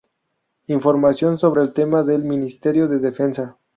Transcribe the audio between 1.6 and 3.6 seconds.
el tema del Ministerio de Defensa.